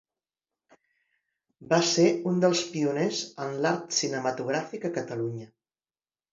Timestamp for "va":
1.73-1.79